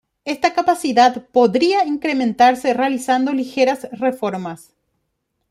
Esta 0.25 0.55
capacidad 0.55 1.27
podría 1.27 1.85
incrementarse 1.85 2.73
realizando 2.73 3.33
ligeras 3.33 3.87
reformas. 3.91 4.73